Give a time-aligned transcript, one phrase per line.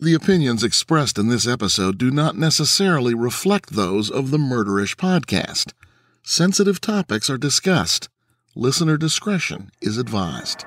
[0.00, 5.72] The opinions expressed in this episode do not necessarily reflect those of the Murderish podcast.
[6.24, 8.08] Sensitive topics are discussed.
[8.56, 10.62] Listener discretion is advised.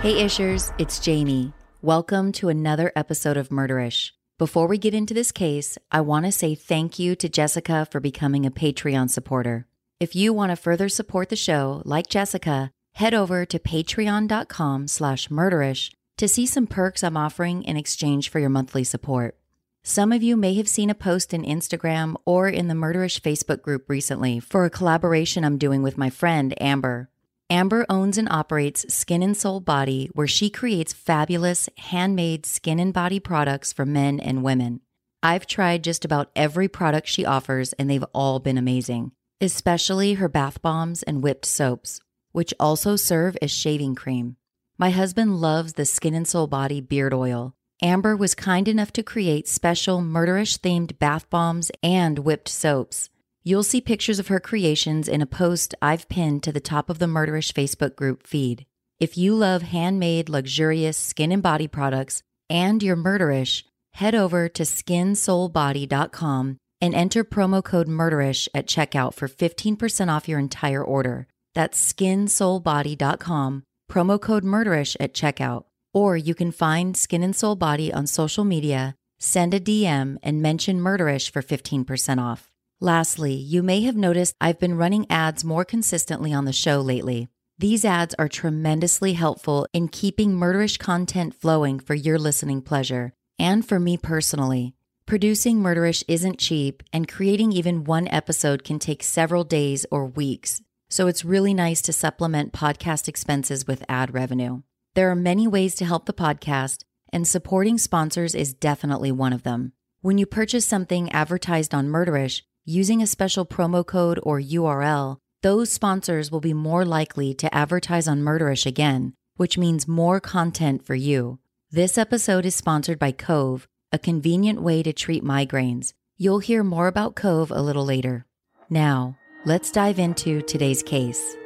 [0.00, 1.52] Hey Ishers, it's Jami.
[1.82, 4.12] Welcome to another episode of Murderish.
[4.38, 8.00] Before we get into this case, I want to say thank you to Jessica for
[8.00, 9.67] becoming a Patreon supporter.
[10.00, 15.26] If you want to further support the show, like Jessica, head over to patreon.com slash
[15.26, 19.36] murderish to see some perks I'm offering in exchange for your monthly support.
[19.82, 23.60] Some of you may have seen a post in Instagram or in the Murderish Facebook
[23.60, 27.10] group recently for a collaboration I'm doing with my friend Amber.
[27.50, 32.94] Amber owns and operates Skin and Soul Body, where she creates fabulous handmade skin and
[32.94, 34.80] body products for men and women.
[35.24, 39.10] I've tried just about every product she offers, and they've all been amazing
[39.40, 42.00] especially her bath bombs and whipped soaps,
[42.32, 44.36] which also serve as shaving cream.
[44.78, 47.54] My husband loves the Skin and Soul Body beard oil.
[47.80, 53.10] Amber was kind enough to create special murderish themed bath bombs and whipped soaps.
[53.44, 56.98] You'll see pictures of her creations in a post I've pinned to the top of
[56.98, 58.66] the Murderish Facebook group feed.
[59.00, 64.64] If you love handmade, luxurious skin and body products and you're murderish, head over to
[64.64, 71.26] skinsoulbody.com and enter promo code MURDERISH at checkout for 15% off your entire order.
[71.54, 75.64] That's skinsoulbody.com, promo code MURDERISH at checkout.
[75.94, 80.42] Or you can find Skin and Soul Body on social media, send a DM, and
[80.42, 82.50] mention Murderish for 15% off.
[82.80, 87.28] Lastly, you may have noticed I've been running ads more consistently on the show lately.
[87.58, 93.66] These ads are tremendously helpful in keeping murderish content flowing for your listening pleasure and
[93.66, 94.74] for me personally.
[95.08, 100.60] Producing Murderish isn't cheap, and creating even one episode can take several days or weeks.
[100.90, 104.60] So it's really nice to supplement podcast expenses with ad revenue.
[104.92, 109.44] There are many ways to help the podcast, and supporting sponsors is definitely one of
[109.44, 109.72] them.
[110.02, 115.72] When you purchase something advertised on Murderish using a special promo code or URL, those
[115.72, 120.94] sponsors will be more likely to advertise on Murderish again, which means more content for
[120.94, 121.38] you.
[121.70, 125.92] This episode is sponsored by Cove a convenient way to treat migraines.
[126.18, 128.26] You'll hear more about Cove a little later.
[128.68, 131.36] Now, let's dive into today's case.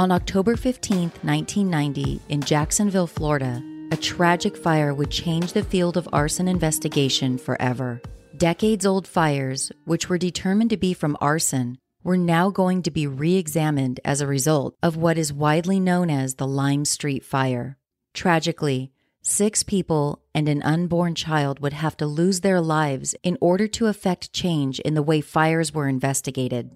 [0.00, 3.62] On October 15, 1990, in Jacksonville, Florida,
[3.92, 8.00] a tragic fire would change the field of arson investigation forever.
[8.34, 13.06] Decades old fires, which were determined to be from arson, were now going to be
[13.06, 17.76] re examined as a result of what is widely known as the Lime Street Fire.
[18.14, 23.68] Tragically, six people and an unborn child would have to lose their lives in order
[23.68, 26.70] to effect change in the way fires were investigated.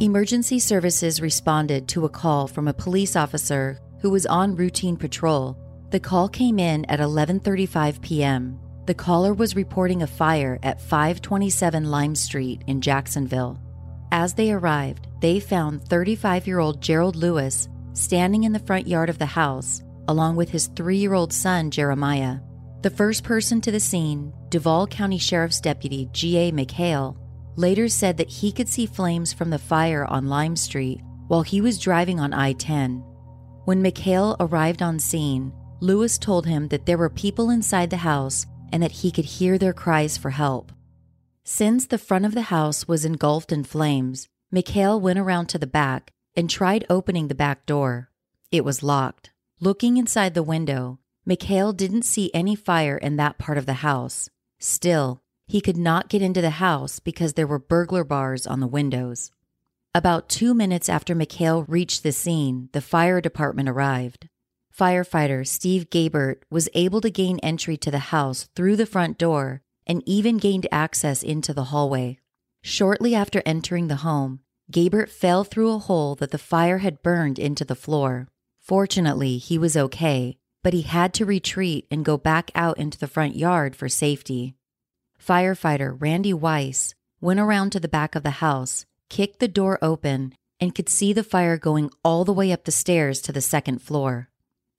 [0.00, 5.58] Emergency services responded to a call from a police officer who was on routine patrol.
[5.90, 8.60] The call came in at 11:35 p.m.
[8.86, 13.60] The caller was reporting a fire at 527 Lime Street in Jacksonville.
[14.12, 19.26] As they arrived, they found 35-year-old Gerald Lewis standing in the front yard of the
[19.26, 22.38] house along with his 3-year-old son Jeremiah.
[22.82, 26.52] The first person to the scene, Duval County Sheriff's Deputy G.A.
[26.52, 27.16] McHale,
[27.58, 31.60] later said that he could see flames from the fire on Lime Street while he
[31.60, 33.04] was driving on I 10.
[33.64, 38.46] When McHale arrived on scene, Lewis told him that there were people inside the house
[38.72, 40.72] and that he could hear their cries for help.
[41.44, 45.66] Since the front of the house was engulfed in flames, McHale went around to the
[45.66, 48.10] back and tried opening the back door.
[48.52, 49.32] It was locked.
[49.60, 54.30] Looking inside the window, McHale didn't see any fire in that part of the house.
[54.58, 58.66] Still, he could not get into the house because there were burglar bars on the
[58.66, 59.32] windows.
[59.94, 64.28] About two minutes after McHale reached the scene, the fire department arrived.
[64.78, 69.62] Firefighter Steve Gabert was able to gain entry to the house through the front door
[69.86, 72.18] and even gained access into the hallway.
[72.62, 74.40] Shortly after entering the home,
[74.70, 78.28] Gabert fell through a hole that the fire had burned into the floor.
[78.60, 83.08] Fortunately, he was okay, but he had to retreat and go back out into the
[83.08, 84.57] front yard for safety.
[85.28, 90.32] Firefighter Randy Weiss went around to the back of the house kicked the door open
[90.58, 93.82] and could see the fire going all the way up the stairs to the second
[93.82, 94.30] floor.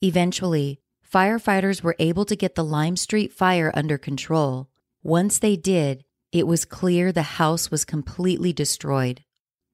[0.01, 4.69] Eventually, firefighters were able to get the Lime Street fire under control.
[5.03, 9.23] Once they did, it was clear the house was completely destroyed.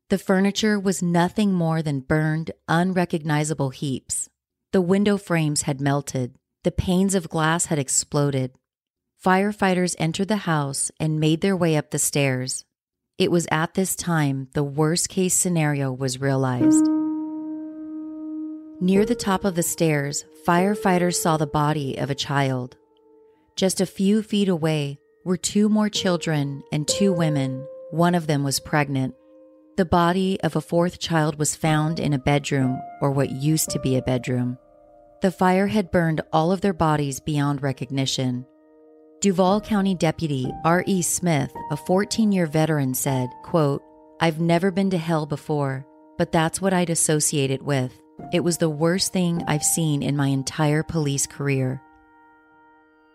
[0.09, 4.29] The furniture was nothing more than burned, unrecognizable heaps.
[4.73, 6.35] The window frames had melted.
[6.63, 8.51] The panes of glass had exploded.
[9.25, 12.63] Firefighters entered the house and made their way up the stairs.
[13.17, 16.85] It was at this time the worst case scenario was realized.
[18.79, 22.77] Near the top of the stairs, firefighters saw the body of a child.
[23.55, 27.65] Just a few feet away were two more children and two women.
[27.89, 29.15] One of them was pregnant.
[29.75, 33.79] The body of a fourth child was found in a bedroom, or what used to
[33.79, 34.59] be a bedroom.
[35.23, 38.45] The fire had burned all of their bodies beyond recognition.
[39.25, 41.01] Duval County Deputy R.E.
[41.01, 43.81] Smith, a 14 year veteran, said, quote,
[44.19, 45.83] I've never been to hell before,
[46.19, 47.91] but that's what I'd associate it with.
[48.31, 51.81] It was the worst thing I've seen in my entire police career.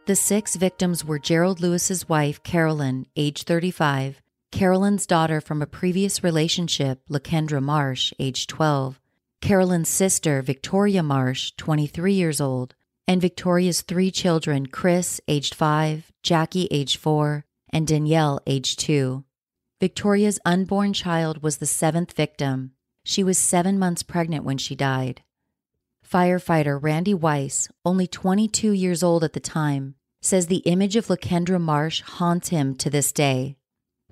[0.09, 4.21] The six victims were Gerald Lewis's wife, Carolyn, age 35,
[4.51, 9.01] Carolyn's daughter from a previous relationship, Lakendra Marsh, age 12,
[9.41, 12.75] Carolyn's sister, Victoria Marsh, 23 years old,
[13.11, 19.25] and Victoria's three children, Chris, aged 5, Jackie, aged 4, and Danielle, aged 2.
[19.81, 22.71] Victoria's unborn child was the seventh victim.
[23.03, 25.25] She was seven months pregnant when she died.
[26.09, 31.61] Firefighter Randy Weiss, only 22 years old at the time, says the image of Lakendra
[31.61, 33.57] Marsh haunts him to this day.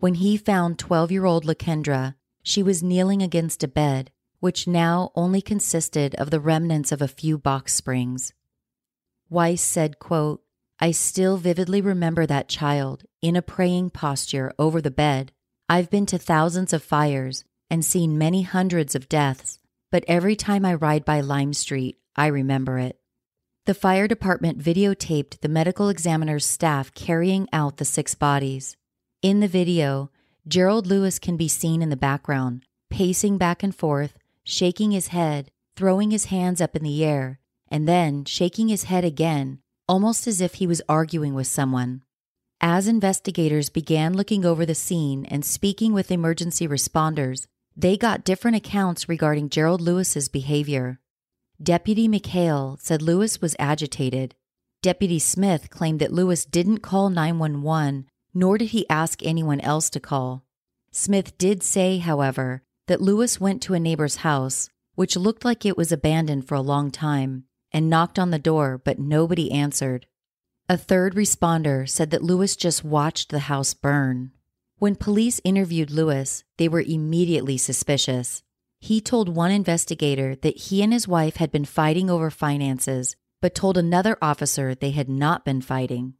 [0.01, 4.11] When he found 12 year old Lakendra, she was kneeling against a bed,
[4.41, 8.33] which now only consisted of the remnants of a few box springs.
[9.31, 10.43] Weiss said, quote,
[10.81, 15.33] I still vividly remember that child in a praying posture over the bed.
[15.69, 19.59] I've been to thousands of fires and seen many hundreds of deaths,
[19.91, 22.99] but every time I ride by Lime Street, I remember it.
[23.67, 28.77] The fire department videotaped the medical examiner's staff carrying out the six bodies.
[29.21, 30.11] In the video,
[30.47, 35.51] Gerald Lewis can be seen in the background, pacing back and forth, shaking his head,
[35.77, 37.41] throwing his hands up in the air,
[37.71, 42.03] and then shaking his head again, almost as if he was arguing with someone.
[42.61, 48.57] As investigators began looking over the scene and speaking with emergency responders, they got different
[48.57, 50.99] accounts regarding Gerald Lewis's behavior.
[51.63, 54.35] Deputy McHale said Lewis was agitated.
[54.83, 60.01] Deputy Smith claimed that Lewis didn't call 911, nor did he ask anyone else to
[60.01, 60.45] call.
[60.91, 65.77] Smith did say, however, that Lewis went to a neighbor's house, which looked like it
[65.77, 70.07] was abandoned for a long time, and knocked on the door, but nobody answered.
[70.69, 74.33] A third responder said that Lewis just watched the house burn.
[74.79, 78.43] When police interviewed Lewis, they were immediately suspicious.
[78.79, 83.55] He told one investigator that he and his wife had been fighting over finances, but
[83.55, 86.15] told another officer they had not been fighting.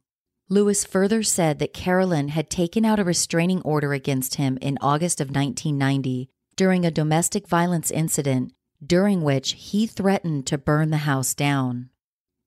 [0.49, 5.21] Lewis further said that Carolyn had taken out a restraining order against him in August
[5.21, 8.51] of 1990 during a domestic violence incident
[8.85, 11.89] during which he threatened to burn the house down.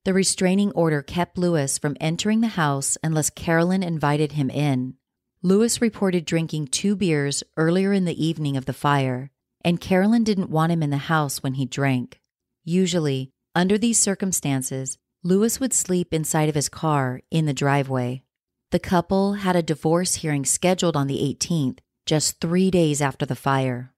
[0.05, 4.94] The restraining order kept Lewis from entering the house unless Carolyn invited him in.
[5.43, 9.31] Lewis reported drinking two beers earlier in the evening of the fire,
[9.64, 12.20] and Carolyn didn't want him in the house when he drank.
[12.65, 18.22] Usually, under these circumstances, Lewis would sleep inside of his car in the driveway.
[18.70, 23.36] The couple had a divorce hearing scheduled on the 18th, just three days after the
[23.36, 23.92] fire.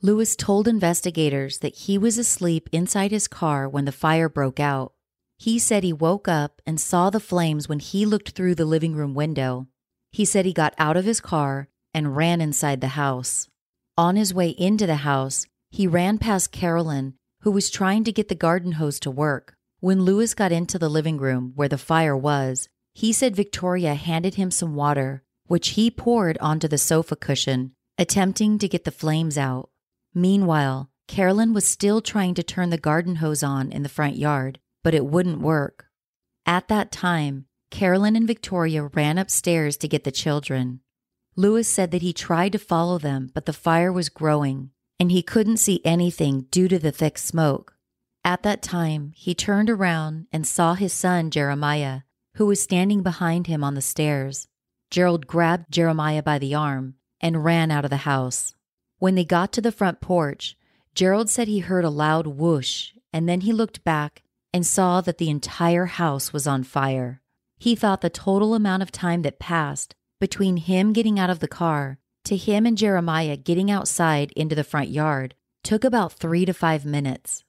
[0.00, 4.92] Lewis told investigators that he was asleep inside his car when the fire broke out.
[5.38, 8.94] He said he woke up and saw the flames when he looked through the living
[8.94, 9.66] room window.
[10.12, 13.48] He said he got out of his car and ran inside the house.
[13.96, 18.28] On his way into the house, he ran past Carolyn, who was trying to get
[18.28, 19.56] the garden hose to work.
[19.80, 24.36] When Lewis got into the living room where the fire was, he said Victoria handed
[24.36, 29.36] him some water, which he poured onto the sofa cushion, attempting to get the flames
[29.36, 29.70] out.
[30.18, 34.58] Meanwhile, Carolyn was still trying to turn the garden hose on in the front yard,
[34.82, 35.86] but it wouldn't work.
[36.44, 40.80] At that time, Carolyn and Victoria ran upstairs to get the children.
[41.36, 45.22] Lewis said that he tried to follow them, but the fire was growing, and he
[45.22, 47.76] couldn't see anything due to the thick smoke.
[48.24, 52.00] At that time, he turned around and saw his son, Jeremiah,
[52.34, 54.48] who was standing behind him on the stairs.
[54.90, 58.54] Gerald grabbed Jeremiah by the arm and ran out of the house.
[58.98, 60.56] When they got to the front porch,
[60.94, 65.18] Gerald said he heard a loud whoosh, and then he looked back and saw that
[65.18, 67.20] the entire house was on fire.
[67.58, 71.48] He thought the total amount of time that passed between him getting out of the
[71.48, 76.52] car to him and Jeremiah getting outside into the front yard took about three to
[76.52, 77.44] five minutes.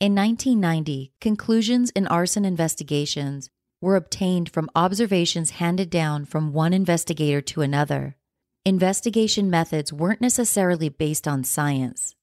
[0.00, 3.50] In 1990, conclusions in arson investigations
[3.80, 8.16] were obtained from observations handed down from one investigator to another.
[8.64, 12.14] Investigation methods weren't necessarily based on science.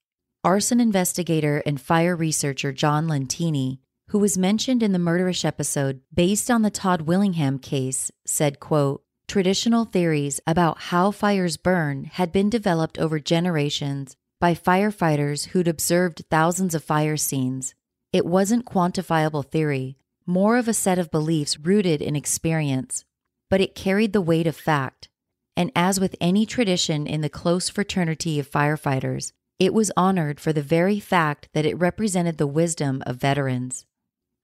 [0.44, 6.52] Arson investigator and fire researcher John Lentini, who was mentioned in the Murderish episode based
[6.52, 12.50] on the Todd Willingham case, said, quote, Traditional theories about how fires burn had been
[12.50, 17.74] developed over generations by firefighters who'd observed thousands of fire scenes.
[18.14, 23.04] It wasn't quantifiable theory, more of a set of beliefs rooted in experience,
[23.50, 25.10] but it carried the weight of fact.
[25.58, 30.52] And as with any tradition in the close fraternity of firefighters, it was honored for
[30.52, 33.86] the very fact that it represented the wisdom of veterans.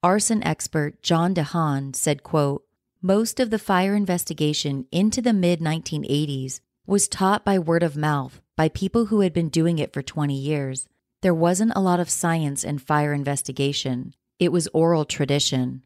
[0.02, 2.64] Arson expert John DeHaan said, quote,
[3.02, 8.42] most of the fire investigation into the mid 1980s was taught by word of mouth
[8.56, 10.88] by people who had been doing it for 20 years.
[11.22, 15.84] There wasn't a lot of science in fire investigation, it was oral tradition.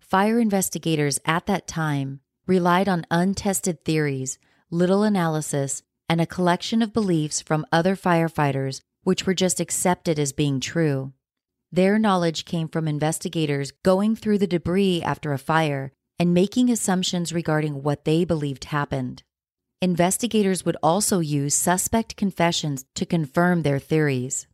[0.00, 4.38] Fire investigators at that time relied on untested theories,
[4.72, 10.32] little analysis, and a collection of beliefs from other firefighters which were just accepted as
[10.32, 11.12] being true.
[11.70, 17.32] Their knowledge came from investigators going through the debris after a fire and making assumptions
[17.32, 19.22] regarding what they believed happened.
[19.80, 24.46] Investigators would also use suspect confessions to confirm their theories.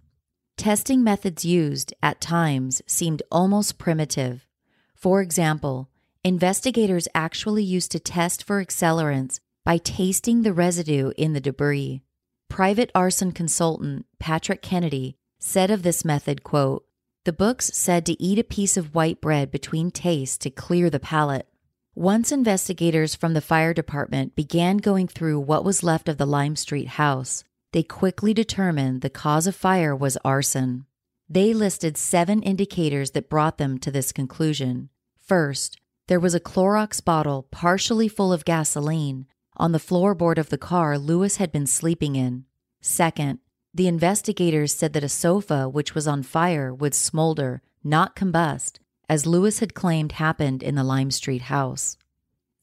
[0.57, 4.47] Testing methods used, at times, seemed almost primitive.
[4.95, 5.91] For example,
[6.25, 12.01] investigators actually used to test for accelerants by tasting the residue in the debris.
[12.49, 16.87] Private arson consultant Patrick Kennedy said of this method, quote,
[17.27, 20.99] the books said to eat a piece of white bread between tastes to clear the
[20.99, 21.47] palate.
[21.95, 26.57] Once investigators from the fire department began going through what was left of the Lime
[26.57, 27.45] Street house,
[27.75, 30.87] they quickly determined the cause of fire was arson.
[31.29, 34.89] They listed seven indicators that brought them to this conclusion.
[35.21, 39.27] First, there was a Clorox bottle partially full of gasoline
[39.59, 42.45] on the floorboard of the car Lewis had been sleeping in.
[42.81, 43.41] Second,
[43.75, 49.27] the investigators said that a sofa which was on fire would smolder, not combust, as
[49.27, 51.97] Lewis had claimed happened in the Lime Street house.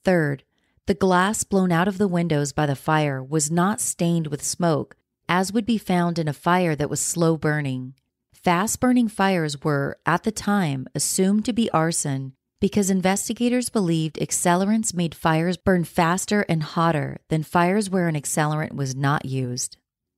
[0.03, 0.43] Third,
[0.87, 4.95] the glass blown out of the windows by the fire was not stained with smoke,
[5.27, 7.95] as would be found in a fire that was slow burning.
[8.31, 14.93] Fast burning fires were, at the time, assumed to be arson because investigators believed accelerants
[14.93, 19.77] made fires burn faster and hotter than fires where an accelerant was not used.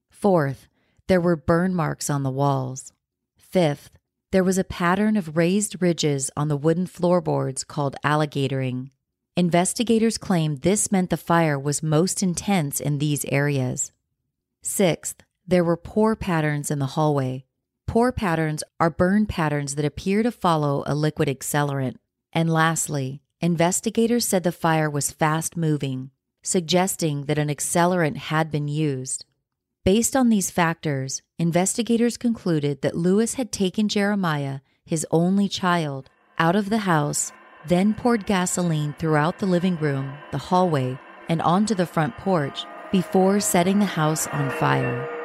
[0.10, 0.68] Fourth,
[1.08, 2.94] there were burn marks on the walls.
[3.38, 3.92] Fifth,
[4.32, 8.92] there was a pattern of raised ridges on the wooden floorboards called alligatoring.
[9.36, 13.92] Investigators claimed this meant the fire was most intense in these areas.
[14.62, 17.46] Sixth, there were pour patterns in the hallway.
[17.86, 21.96] Pour patterns are burn patterns that appear to follow a liquid accelerant.
[22.38, 26.12] And lastly, investigators said the fire was fast moving,
[26.44, 29.26] suggesting that an accelerant had been used.
[29.84, 36.56] Based on these factors, investigators concluded that Lewis had taken Jeremiah, his only child, out
[36.56, 37.32] of the house,
[37.66, 43.40] then poured gasoline throughout the living room, the hallway, and onto the front porch before
[43.40, 45.17] setting the house on fire.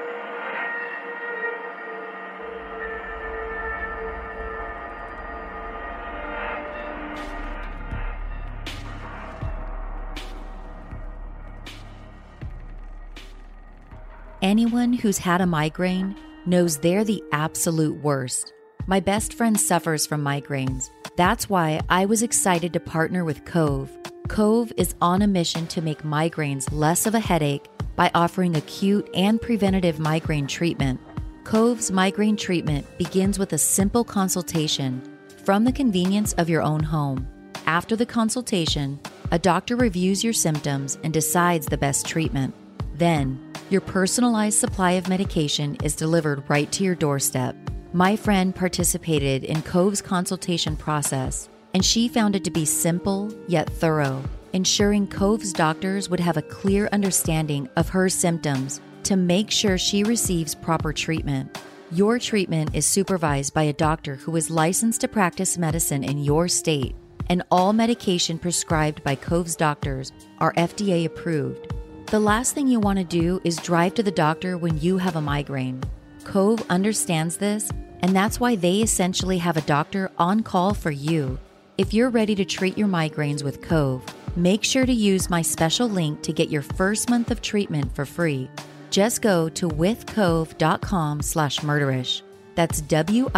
[14.42, 18.52] Anyone who's had a migraine knows they're the absolute worst.
[18.88, 20.90] My best friend suffers from migraines.
[21.16, 23.96] That's why I was excited to partner with Cove.
[24.26, 29.08] Cove is on a mission to make migraines less of a headache by offering acute
[29.14, 31.00] and preventative migraine treatment.
[31.44, 35.00] Cove's migraine treatment begins with a simple consultation
[35.44, 37.28] from the convenience of your own home.
[37.66, 38.98] After the consultation,
[39.30, 42.56] a doctor reviews your symptoms and decides the best treatment.
[42.94, 47.56] Then, your personalized supply of medication is delivered right to your doorstep.
[47.94, 53.70] My friend participated in Cove's consultation process, and she found it to be simple yet
[53.70, 59.78] thorough, ensuring Cove's doctors would have a clear understanding of her symptoms to make sure
[59.78, 61.58] she receives proper treatment.
[61.90, 66.46] Your treatment is supervised by a doctor who is licensed to practice medicine in your
[66.46, 66.94] state,
[67.30, 71.72] and all medication prescribed by Cove's doctors are FDA approved
[72.12, 75.16] the last thing you want to do is drive to the doctor when you have
[75.16, 75.82] a migraine.
[76.22, 77.68] Cove understands this,
[78.02, 81.36] and that's why they essentially have a doctor on call for you.
[81.76, 84.04] If you're ready to treat your migraines with Cove,
[84.34, 88.06] Make sure to use my special link to get your first month of treatment for
[88.06, 88.48] free.
[88.90, 92.22] Just go to withcove.com slash murderish.
[92.54, 93.30] That's W-I-T-H-C-O-V-E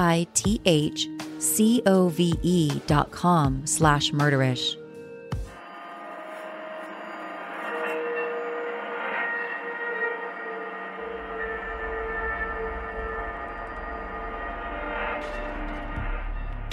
[2.86, 4.83] dot com slash murderish.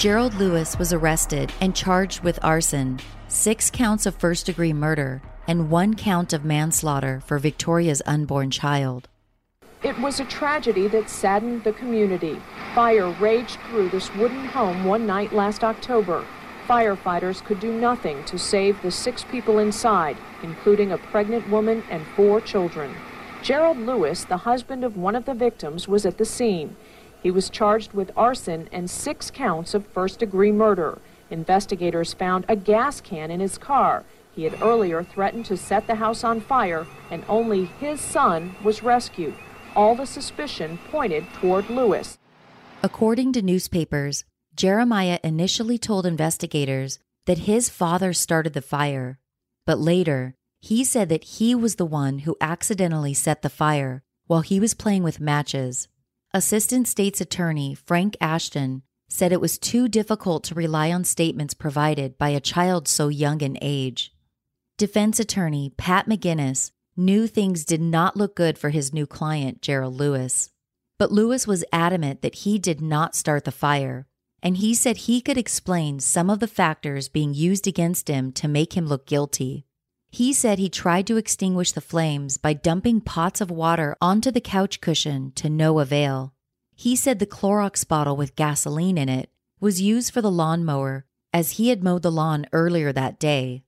[0.01, 5.69] Gerald Lewis was arrested and charged with arson, six counts of first degree murder, and
[5.69, 9.09] one count of manslaughter for Victoria's unborn child.
[9.83, 12.41] It was a tragedy that saddened the community.
[12.73, 16.25] Fire raged through this wooden home one night last October.
[16.67, 22.07] Firefighters could do nothing to save the six people inside, including a pregnant woman and
[22.15, 22.95] four children.
[23.43, 26.75] Gerald Lewis, the husband of one of the victims, was at the scene.
[27.21, 30.99] He was charged with arson and six counts of first degree murder.
[31.29, 34.03] Investigators found a gas can in his car.
[34.35, 38.81] He had earlier threatened to set the house on fire, and only his son was
[38.81, 39.35] rescued.
[39.75, 42.17] All the suspicion pointed toward Lewis.
[42.83, 44.25] According to newspapers,
[44.55, 49.19] Jeremiah initially told investigators that his father started the fire,
[49.65, 54.41] but later he said that he was the one who accidentally set the fire while
[54.41, 55.87] he was playing with matches.
[56.33, 62.17] Assistant State's Attorney Frank Ashton said it was too difficult to rely on statements provided
[62.17, 64.13] by a child so young in age.
[64.77, 69.95] Defense attorney Pat McGinnis knew things did not look good for his new client, Gerald
[69.95, 70.49] Lewis.
[70.97, 74.07] But Lewis was adamant that he did not start the fire,
[74.41, 78.47] and he said he could explain some of the factors being used against him to
[78.47, 79.65] make him look guilty.
[80.13, 84.41] He said he tried to extinguish the flames by dumping pots of water onto the
[84.41, 86.33] couch cushion to no avail.
[86.75, 89.29] He said the Clorox bottle with gasoline in it
[89.61, 93.63] was used for the lawnmower as he had mowed the lawn earlier that day.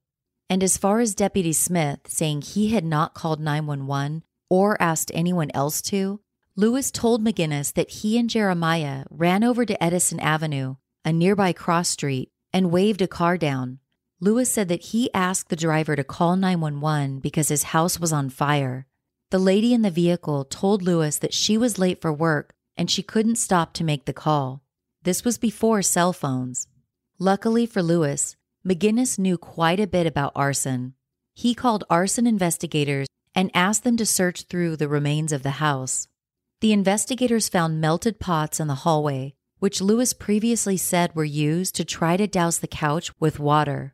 [0.49, 5.49] And as far as Deputy Smith saying he had not called 911 or asked anyone
[5.53, 6.19] else to,
[6.57, 11.87] Lewis told McGinnis that he and Jeremiah ran over to Edison Avenue, a nearby cross
[11.87, 13.79] street, and waved a car down.
[14.19, 18.29] Lewis said that he asked the driver to call 911 because his house was on
[18.29, 18.87] fire.
[19.31, 23.03] The lady in the vehicle told Lewis that she was late for work and she
[23.03, 24.61] couldn't stop to make the call.
[25.03, 26.67] This was before cell phones.
[27.19, 30.93] Luckily for Lewis, McGinnis knew quite a bit about arson.
[31.33, 36.07] He called arson investigators and asked them to search through the remains of the house.
[36.61, 41.83] The investigators found melted pots in the hallway, which Lewis previously said were used to
[41.83, 43.93] try to douse the couch with water.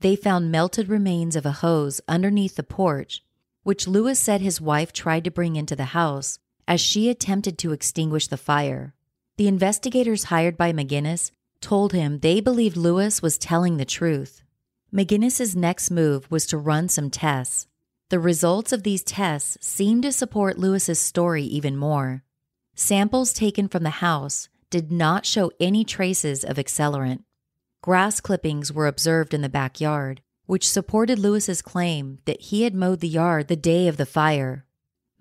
[0.00, 3.24] They found melted remains of a hose underneath the porch,
[3.64, 7.72] which Lewis said his wife tried to bring into the house as she attempted to
[7.72, 8.94] extinguish the fire.
[9.36, 14.42] The investigators hired by McGinnis told him they believed Lewis was telling the truth.
[14.94, 17.66] McGinnis's next move was to run some tests.
[18.10, 22.22] The results of these tests seemed to support Lewis's story even more.
[22.74, 27.24] Samples taken from the house did not show any traces of accelerant.
[27.80, 33.00] Grass clippings were observed in the backyard, which supported Lewis's claim that he had mowed
[33.00, 34.64] the yard the day of the fire.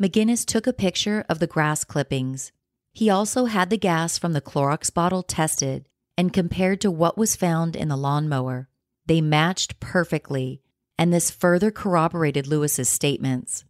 [0.02, 2.52] McGinnis took a picture of the grass clippings.
[2.93, 7.36] He also had the gas from the Clorox bottle tested and compared to what was
[7.36, 8.70] found in the lawnmower.
[9.06, 10.62] They matched perfectly,
[10.98, 13.65] and this further corroborated Lewis's statements.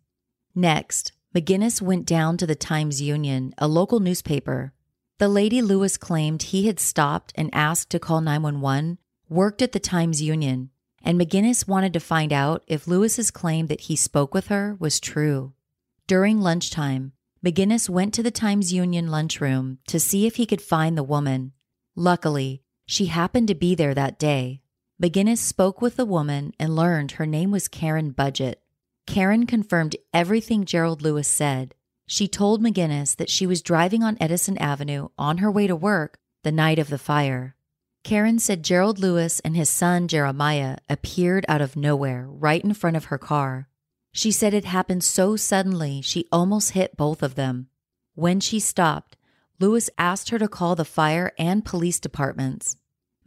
[0.56, 4.74] Next, McGinnis went down to the Times Union, a local newspaper,
[5.20, 9.00] the lady Lewis claimed he had stopped and asked to call 911
[9.30, 10.70] worked at the Times Union,
[11.02, 15.00] and McGinnis wanted to find out if Lewis's claim that he spoke with her was
[15.00, 15.54] true.
[16.06, 17.14] During lunchtime,
[17.46, 21.54] McGinnis went to the Times Union lunchroom to see if he could find the woman.
[21.96, 24.62] Luckily, she happened to be there that day.
[25.02, 28.62] McGinnis spoke with the woman and learned her name was Karen Budget.
[29.06, 31.76] Karen confirmed everything Gerald Lewis said,
[32.08, 36.18] she told McGinnis that she was driving on Edison Avenue on her way to work
[36.44, 37.56] the night of the fire.
[38.04, 42.96] Karen said Gerald Lewis and his son Jeremiah appeared out of nowhere right in front
[42.96, 43.68] of her car.
[44.14, 47.68] She said it happened so suddenly she almost hit both of them.
[48.16, 49.18] When she stopped,
[49.60, 52.78] Lewis asked her to call the fire and police departments.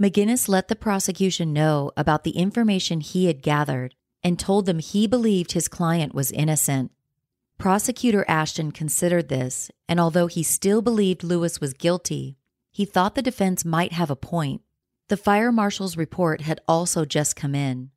[0.00, 5.06] McGinnis let the prosecution know about the information he had gathered and told them he
[5.06, 6.90] believed his client was innocent.
[7.60, 12.38] Prosecutor Ashton considered this, and although he still believed Lewis was guilty,
[12.72, 14.62] he thought the defense might have a point.
[15.10, 17.90] The fire marshal's report had also just come in.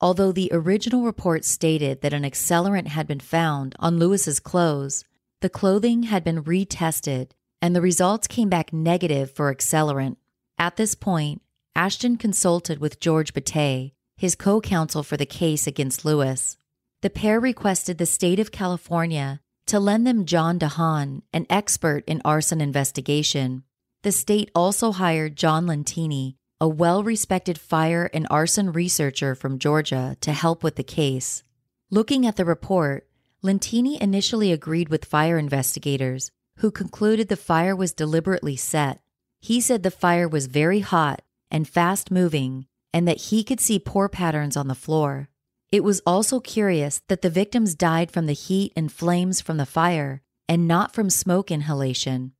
[0.00, 5.04] Although the original report stated that an accelerant had been found on Lewis's clothes,
[5.40, 10.14] the clothing had been retested and the results came back negative for accelerant.
[10.58, 11.42] At this point,
[11.74, 16.56] Ashton consulted with George Bate, his co counsel for the case against Lewis.
[17.00, 22.20] The pair requested the state of California to lend them John DeHaan, an expert in
[22.24, 23.62] arson investigation.
[24.02, 30.16] The state also hired John Lentini, a well respected fire and arson researcher from Georgia,
[30.22, 31.44] to help with the case.
[31.88, 33.06] Looking at the report,
[33.44, 39.00] Lentini initially agreed with fire investigators, who concluded the fire was deliberately set.
[39.38, 43.78] He said the fire was very hot and fast moving, and that he could see
[43.78, 45.28] pour patterns on the floor.
[45.70, 49.66] It was also curious that the victims died from the heat and flames from the
[49.66, 52.32] fire and not from smoke inhalation.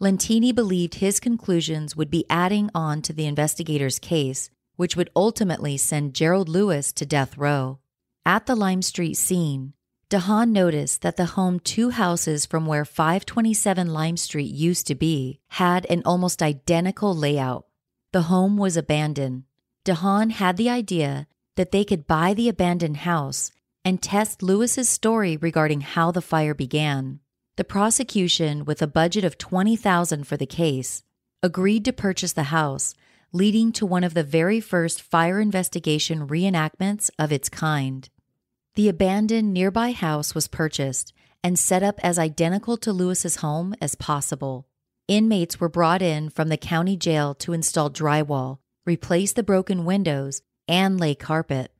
[0.00, 5.76] Lentini believed his conclusions would be adding on to the investigators' case, which would ultimately
[5.76, 7.78] send Gerald Lewis to death row.
[8.26, 9.74] At the Lime Street scene,
[10.10, 15.38] DeHaan noticed that the home two houses from where 527 Lime Street used to be
[15.50, 17.66] had an almost identical layout.
[18.12, 19.44] The home was abandoned.
[19.84, 23.50] DeHaan had the idea that they could buy the abandoned house
[23.84, 27.20] and test Lewis's story regarding how the fire began.
[27.56, 31.02] The prosecution, with a budget of 20000 for the case,
[31.42, 32.94] agreed to purchase the house,
[33.32, 38.08] leading to one of the very first fire investigation reenactments of its kind.
[38.74, 41.12] The abandoned nearby house was purchased
[41.44, 44.66] and set up as identical to Lewis's home as possible.
[45.08, 50.40] Inmates were brought in from the county jail to install drywall, replace the broken windows,
[50.68, 51.72] and lay carpet.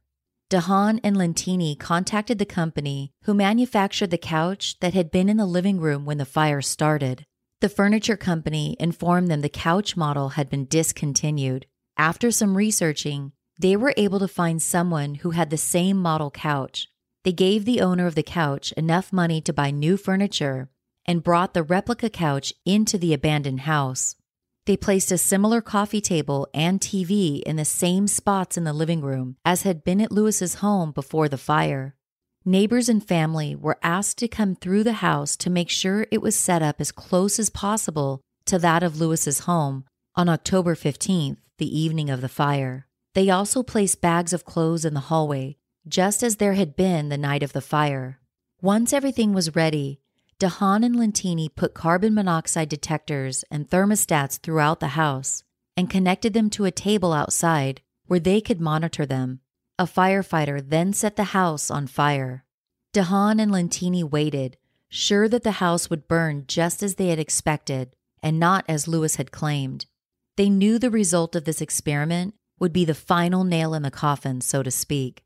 [0.51, 5.47] DeHaan and Lentini contacted the company who manufactured the couch that had been in the
[5.47, 7.25] living room when the fire started.
[7.61, 11.67] The furniture company informed them the couch model had been discontinued.
[11.97, 16.89] After some researching, they were able to find someone who had the same model couch.
[17.25, 20.69] They gave the owner of the couch enough money to buy new furniture
[21.07, 24.17] and brought the replica couch into the abandoned house.
[24.65, 29.01] They placed a similar coffee table and TV in the same spots in the living
[29.01, 31.97] room as had been at Lewis's home before the fire.
[32.45, 36.37] Neighbors and family were asked to come through the house to make sure it was
[36.37, 41.79] set up as close as possible to that of Lewis's home on October 15th, the
[41.79, 42.87] evening of the fire.
[43.15, 45.57] They also placed bags of clothes in the hallway,
[45.89, 48.21] just as there had been the night of the fire.
[48.61, 50.01] Once everything was ready,
[50.43, 55.45] DeHaan and Lentini put carbon monoxide detectors and thermostats throughout the house
[55.77, 59.39] and connected them to a table outside where they could monitor them.
[59.79, 62.45] A firefighter then set the house on fire.
[62.93, 64.57] DeHaan and Lentini waited,
[64.89, 69.15] sure that the house would burn just as they had expected and not as Lewis
[69.15, 69.87] had claimed.
[70.37, 74.41] They knew the result of this experiment would be the final nail in the coffin,
[74.41, 75.23] so to speak.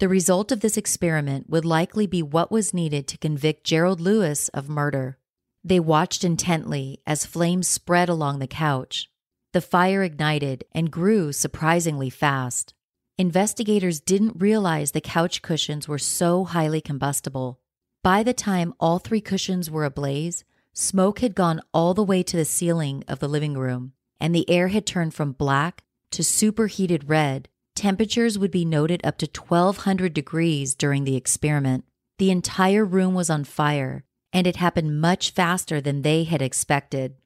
[0.00, 4.48] The result of this experiment would likely be what was needed to convict Gerald Lewis
[4.48, 5.18] of murder.
[5.62, 9.08] They watched intently as flames spread along the couch.
[9.52, 12.74] The fire ignited and grew surprisingly fast.
[13.16, 17.60] Investigators didn't realize the couch cushions were so highly combustible.
[18.02, 22.36] By the time all three cushions were ablaze, smoke had gone all the way to
[22.36, 27.08] the ceiling of the living room, and the air had turned from black to superheated
[27.08, 31.84] red Temperatures would be noted up to 1200 degrees during the experiment.
[32.18, 37.16] The entire room was on fire, and it happened much faster than they had expected.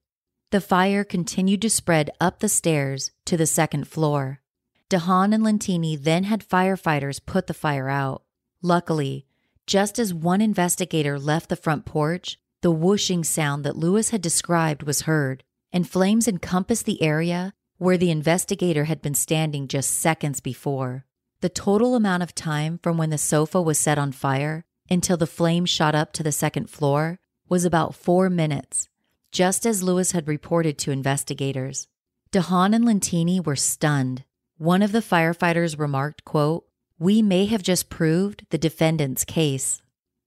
[0.50, 4.40] The fire continued to spread up the stairs to the second floor.
[4.88, 8.22] DeHaan and Lentini then had firefighters put the fire out.
[8.62, 9.26] Luckily,
[9.66, 14.82] just as one investigator left the front porch, the whooshing sound that Lewis had described
[14.82, 20.40] was heard, and flames encompassed the area where the investigator had been standing just seconds
[20.40, 21.04] before.
[21.40, 25.26] The total amount of time from when the sofa was set on fire until the
[25.26, 28.88] flame shot up to the second floor was about four minutes,
[29.30, 31.86] just as Lewis had reported to investigators.
[32.32, 34.24] DeHaan and Lentini were stunned.
[34.58, 36.64] One of the firefighters remarked, quote,
[36.98, 39.80] We may have just proved the defendant's case.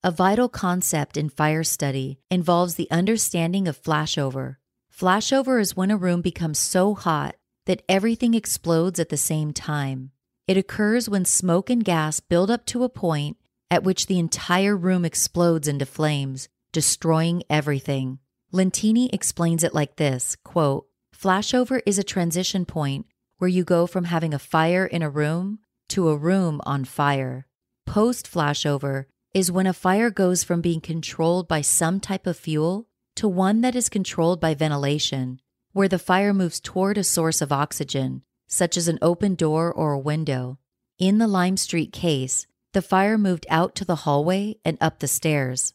[0.03, 4.55] A vital concept in fire study involves the understanding of flashover.
[4.91, 10.11] Flashover is when a room becomes so hot that everything explodes at the same time.
[10.47, 13.37] It occurs when smoke and gas build up to a point
[13.69, 18.19] at which the entire room explodes into flames, destroying everything.
[18.53, 23.05] Lentini explains it like this quote, Flashover is a transition point
[23.37, 27.47] where you go from having a fire in a room to a room on fire.
[27.85, 32.87] Post flashover is when a fire goes from being controlled by some type of fuel
[33.15, 35.39] to one that is controlled by ventilation,
[35.73, 39.93] where the fire moves toward a source of oxygen, such as an open door or
[39.93, 40.57] a window.
[40.99, 45.07] In the Lime Street case, the fire moved out to the hallway and up the
[45.07, 45.73] stairs.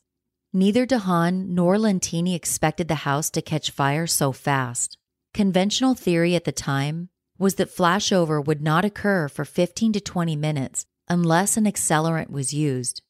[0.52, 4.96] Neither DeHaan nor Lentini expected the house to catch fire so fast.
[5.34, 10.36] Conventional theory at the time was that flashover would not occur for 15 to 20
[10.36, 13.02] minutes unless an accelerant was used.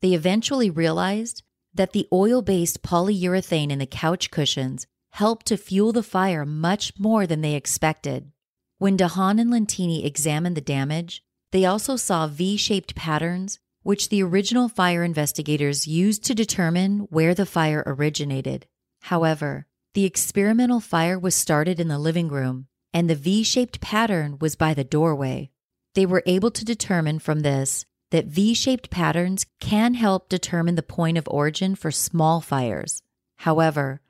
[0.00, 1.42] They eventually realized
[1.74, 6.92] that the oil based polyurethane in the couch cushions helped to fuel the fire much
[6.98, 8.30] more than they expected.
[8.78, 11.22] When DeHaan and Lentini examined the damage,
[11.52, 17.34] they also saw V shaped patterns, which the original fire investigators used to determine where
[17.34, 18.66] the fire originated.
[19.02, 24.38] However, the experimental fire was started in the living room, and the V shaped pattern
[24.40, 25.50] was by the doorway.
[25.94, 30.82] They were able to determine from this that V shaped patterns can help determine the
[30.82, 33.02] point of origin for small fires.
[33.36, 34.00] However,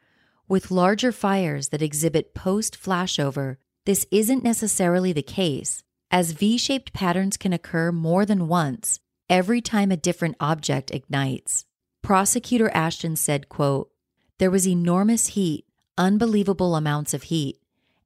[0.52, 6.92] with larger fires that exhibit post flashover, this isn't necessarily the case, as V shaped
[6.92, 11.64] patterns can occur more than once every time a different object ignites.
[12.02, 13.92] Prosecutor Ashton said, quote,
[14.36, 15.64] There was enormous heat,
[15.96, 17.58] unbelievable amounts of heat.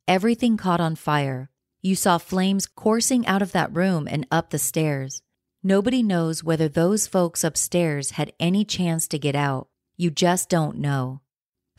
[0.06, 1.50] Everything caught on fire.
[1.82, 5.20] You saw flames coursing out of that room and up the stairs.
[5.64, 9.66] Nobody knows whether those folks upstairs had any chance to get out.
[9.96, 11.22] You just don't know.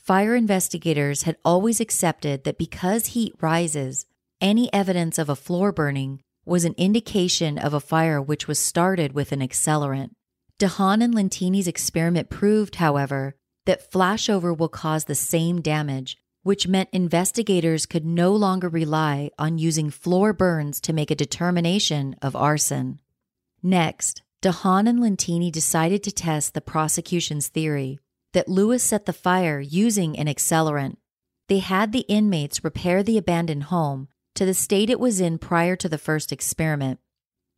[0.07, 4.05] Fire investigators had always accepted that because heat rises,
[4.39, 9.11] any evidence of a floor burning was an indication of a fire which was started
[9.11, 10.11] with an accelerant.
[10.59, 16.87] DeHaan and Lentini's experiment proved, however, that flashover will cause the same damage, which meant
[16.93, 22.99] investigators could no longer rely on using floor burns to make a determination of arson.
[23.61, 27.99] Next, DeHaan and Lentini decided to test the prosecution's theory
[28.37, 30.97] that Lewis set the fire using an accelerant.
[31.47, 35.75] They had the inmates repair the abandoned home to the state it was in prior
[35.75, 36.99] to the first experiment.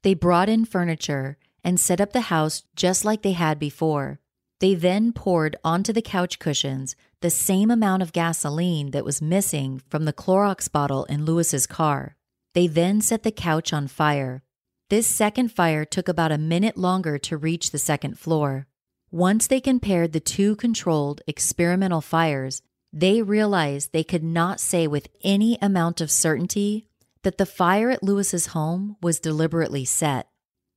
[0.03, 4.21] They brought in furniture and set up the house just like they had before.
[4.61, 9.81] They then poured onto the couch cushions the same amount of gasoline that was missing
[9.89, 12.15] from the Clorox bottle in Lewis's car.
[12.53, 14.43] They then set the couch on fire.
[14.89, 18.68] This second fire took about a minute longer to reach the second floor.
[19.11, 22.61] Once they compared the two controlled experimental fires,
[22.93, 26.85] they realized they could not say with any amount of certainty
[27.23, 30.29] that the fire at Lewis's home was deliberately set.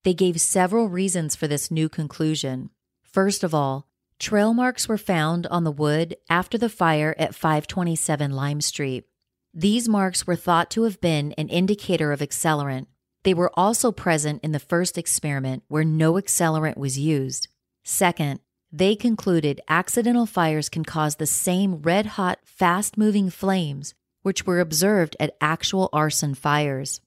[0.02, 2.70] They gave several reasons for this new conclusion.
[3.02, 3.86] First of all,
[4.18, 9.04] trail marks were found on the wood after the fire at 527 Lime Street.
[9.52, 12.86] These marks were thought to have been an indicator of accelerant.
[13.24, 17.48] They were also present in the first experiment where no accelerant was used.
[17.84, 18.40] Second,
[18.70, 24.60] they concluded accidental fires can cause the same red hot, fast moving flames which were
[24.60, 27.00] observed at actual arson fires.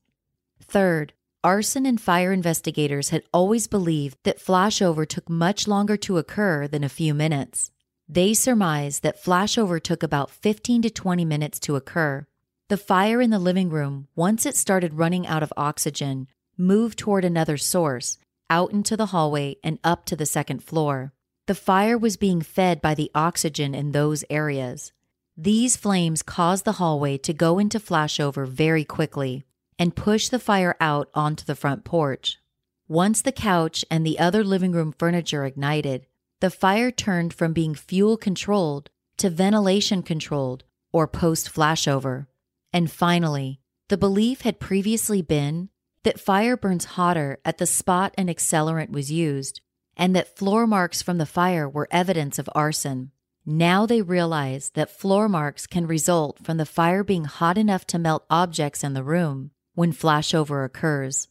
[0.62, 6.68] Third, arson and fire investigators had always believed that flashover took much longer to occur
[6.68, 7.72] than a few minutes.
[8.08, 12.28] They surmised that flashover took about 15 to 20 minutes to occur.
[12.68, 17.26] The fire in the living room, once it started running out of oxygen, moved toward
[17.26, 18.18] another source,
[18.50, 21.14] out into the hallway and up to the second floor.
[21.48, 24.92] The fire was being fed by the oxygen in those areas.
[25.38, 29.46] These flames caused the hallway to go into flashover very quickly
[29.78, 32.40] and push the fire out onto the front porch.
[32.88, 36.06] Once the couch and the other living room furniture ignited,
[36.40, 42.28] the fire turned from being fuel controlled to ventilation controlled or post flashover.
[42.72, 45.70] And finally, the belief had previously been
[46.06, 49.60] that fire burns hotter at the spot an accelerant was used,
[49.98, 53.10] and that floor marks from the fire were evidence of arson.
[53.44, 57.98] Now they realize that floor marks can result from the fire being hot enough to
[57.98, 61.28] melt objects in the room when flashover occurs.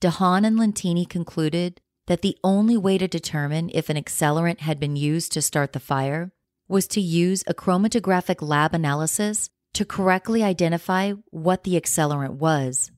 [0.00, 4.96] DeHaan and Lentini concluded that the only way to determine if an accelerant had been
[4.96, 6.32] used to start the fire
[6.66, 12.90] was to use a chromatographic lab analysis to correctly identify what the accelerant was.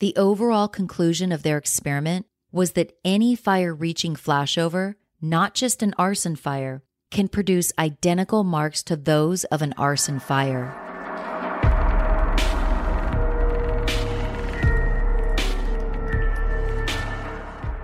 [0.00, 5.92] The overall conclusion of their experiment was that any fire reaching flashover, not just an
[5.98, 10.72] arson fire, can produce identical marks to those of an arson fire.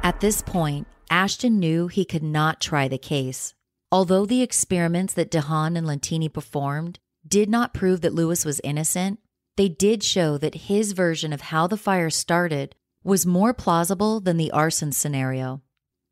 [0.05, 3.55] At this point, Ashton knew he could not try the case.
[3.90, 9.18] Although the experiments that DeHaan and Lentini performed did not prove that Lewis was innocent,
[9.57, 14.37] they did show that his version of how the fire started was more plausible than
[14.37, 15.62] the arson scenario.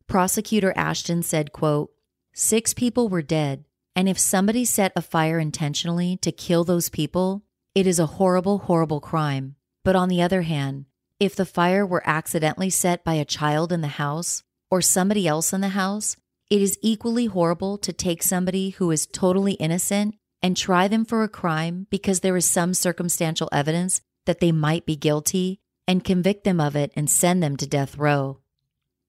[0.07, 1.91] Prosecutor Ashton said, quote,
[2.33, 7.43] Six people were dead, and if somebody set a fire intentionally to kill those people,
[7.75, 9.55] it is a horrible, horrible crime.
[9.83, 10.85] But on the other hand,
[11.19, 15.53] if the fire were accidentally set by a child in the house or somebody else
[15.53, 16.15] in the house,
[16.49, 21.23] it is equally horrible to take somebody who is totally innocent and try them for
[21.23, 26.43] a crime because there is some circumstantial evidence that they might be guilty and convict
[26.43, 28.39] them of it and send them to death row.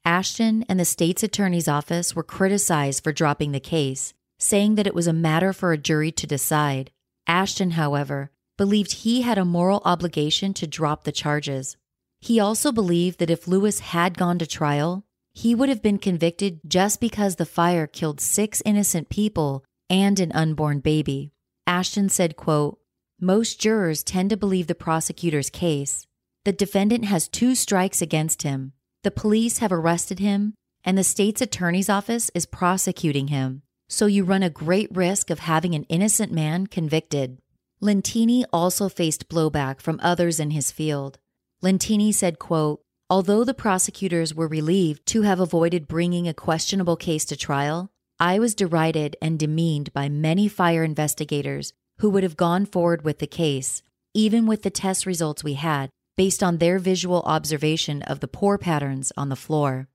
[0.05, 4.95] Ashton and the state's attorney's office were criticized for dropping the case, saying that it
[4.95, 6.91] was a matter for a jury to decide.
[7.27, 11.77] Ashton, however, believed he had a moral obligation to drop the charges.
[12.21, 16.61] He also believed that if Lewis had gone to trial, he would have been convicted
[16.67, 21.33] just because the fire killed six innocent people and an unborn baby.
[21.67, 22.79] Ashton said, quote,
[23.21, 26.07] Most jurors tend to believe the prosecutor's case.
[26.45, 28.73] The defendant has two strikes against him.
[29.03, 33.63] The police have arrested him, and the state's attorney's office is prosecuting him.
[33.89, 37.39] So you run a great risk of having an innocent man convicted.
[37.83, 41.19] Lentini also faced blowback from others in his field.
[41.63, 47.25] Lentini said, quote, Although the prosecutors were relieved to have avoided bringing a questionable case
[47.27, 52.65] to trial, I was derided and demeaned by many fire investigators who would have gone
[52.65, 53.83] forward with the case,
[54.15, 58.57] even with the test results we had, based on their visual observation of the pour
[58.57, 59.89] patterns on the floor.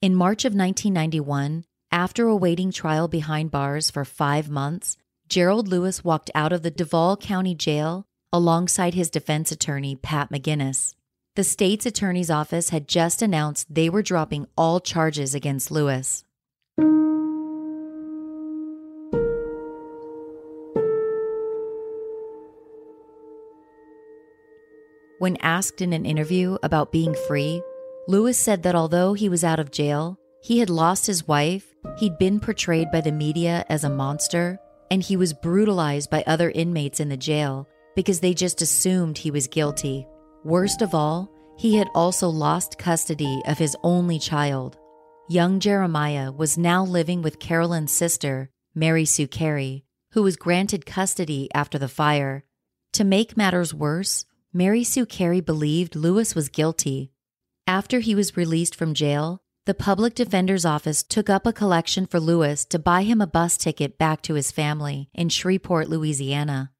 [0.00, 4.96] In March of 1991, after awaiting trial behind bars for five months,
[5.28, 10.94] Gerald Lewis walked out of the Duval County Jail alongside his defense attorney, Pat McGinnis.
[11.34, 16.24] The state's attorney's office had just announced they were dropping all charges against Lewis.
[25.24, 27.62] When asked in an interview about being free,
[28.06, 31.64] Lewis said that although he was out of jail, he had lost his wife,
[31.96, 34.58] he'd been portrayed by the media as a monster,
[34.90, 39.30] and he was brutalized by other inmates in the jail because they just assumed he
[39.30, 40.06] was guilty.
[40.44, 44.76] Worst of all, he had also lost custody of his only child.
[45.30, 51.48] Young Jeremiah was now living with Carolyn's sister, Mary Sue Carey, who was granted custody
[51.54, 52.44] after the fire.
[52.92, 57.10] To make matters worse, Mary Sue Carey believed Lewis was guilty.
[57.66, 62.20] After he was released from jail, the public defender's office took up a collection for
[62.20, 66.70] Lewis to buy him a bus ticket back to his family in Shreveport, Louisiana.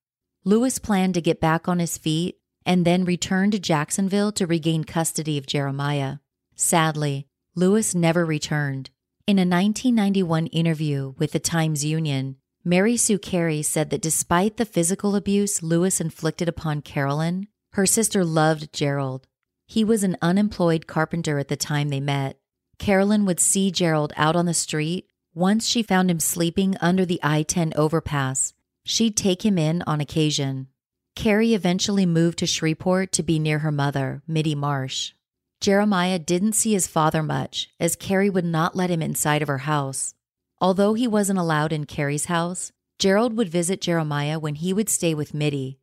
[0.45, 4.85] Lewis planned to get back on his feet and then return to Jacksonville to regain
[4.85, 6.19] custody of Jeremiah.
[6.55, 8.91] Sadly, Lewis never returned.
[9.27, 14.65] In a 1991 interview with the Times Union, Mary Sue Carey said that despite the
[14.65, 19.27] physical abuse Lewis inflicted upon Carolyn, her sister loved Gerald.
[19.67, 22.39] He was an unemployed carpenter at the time they met.
[22.79, 25.09] Carolyn would see Gerald out on the street.
[25.35, 28.55] Once she found him sleeping under the I 10 overpass.
[28.85, 30.69] She'd take him in on occasion.
[31.17, 35.13] Carrie eventually moved to Shreveport to be near her mother, Mittie Marsh.
[35.61, 39.59] Jeremiah didn't see his father much, as Carrie would not let him inside of her
[39.59, 40.15] house.
[40.61, 45.15] Although he wasn't allowed in Carrie's house, Gerald would visit Jeremiah when he would stay
[45.15, 45.81] with Mittie.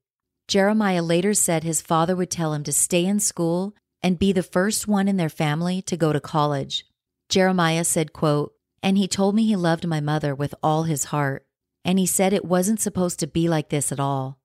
[0.48, 3.74] Jeremiah later said his father would tell him to stay in school
[4.04, 6.86] and be the first one in their family to go to college.
[7.30, 11.46] Jeremiah said, quote, and he told me he loved my mother with all his heart,
[11.86, 14.40] and he said it wasn't supposed to be like this at all.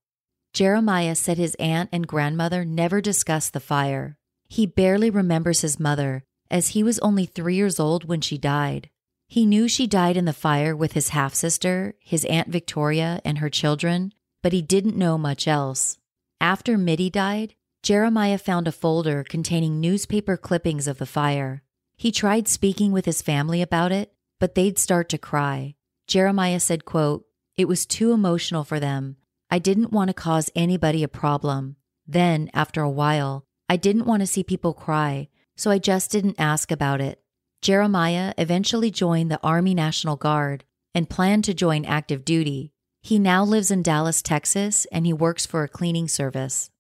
[0.52, 4.16] Jeremiah said his aunt and grandmother never discussed the fire.
[4.48, 8.90] He barely remembers his mother, as he was only three years old when she died.
[9.28, 13.38] He knew she died in the fire with his half sister, his Aunt Victoria, and
[13.38, 14.12] her children,
[14.46, 15.98] but he didn't know much else.
[16.40, 21.64] After Mittie died, Jeremiah found a folder containing newspaper clippings of the fire.
[21.96, 25.74] He tried speaking with his family about it, but they'd start to cry.
[26.06, 27.24] Jeremiah said, quote,
[27.56, 29.16] It was too emotional for them.
[29.50, 31.74] I didn't want to cause anybody a problem.
[32.06, 36.38] Then, after a while, I didn't want to see people cry, so I just didn't
[36.38, 37.20] ask about it.
[37.62, 40.62] Jeremiah eventually joined the Army National Guard
[40.94, 42.74] and planned to join active duty,
[43.06, 46.70] he now lives in Dallas, Texas, and he works for a cleaning service.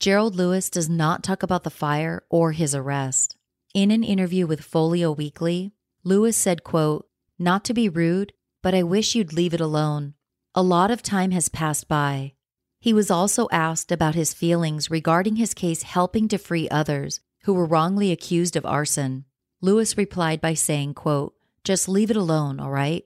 [0.00, 3.36] Gerald Lewis does not talk about the fire or his arrest.
[3.72, 7.06] In an interview with Folio Weekly, Lewis said, quote,
[7.38, 8.32] Not to be rude,
[8.64, 10.14] but I wish you'd leave it alone.
[10.56, 12.32] A lot of time has passed by.
[12.80, 17.54] He was also asked about his feelings regarding his case helping to free others who
[17.54, 19.24] were wrongly accused of arson.
[19.60, 23.04] Lewis replied by saying, quote, Just leave it alone, all right?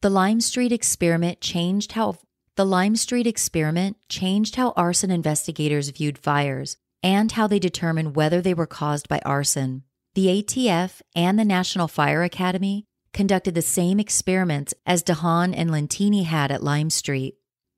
[0.00, 2.16] The Lime Street experiment changed how
[2.54, 8.42] the Lime Street experiment changed how arson investigators viewed fires and how they determined whether
[8.42, 9.84] they were caused by arson.
[10.14, 12.84] The ATF and the National Fire Academy
[13.14, 17.36] conducted the same experiments as DeHaan and Lentini had at Lime Street.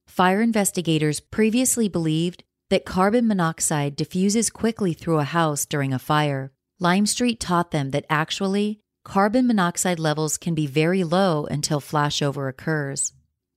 [0.08, 6.52] Fire investigators previously believed that carbon monoxide diffuses quickly through a house during a fire.
[6.80, 12.48] Lime Street taught them that actually carbon monoxide levels can be very low until flashover
[12.48, 13.12] occurs.